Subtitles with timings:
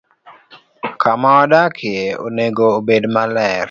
[1.01, 3.59] Kama wadakie onego obed maler.